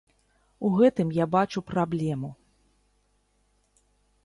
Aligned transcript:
У 0.69 0.71
гэтым 0.77 1.11
я 1.17 1.25
бачу 1.35 1.59
праблему. 1.69 2.31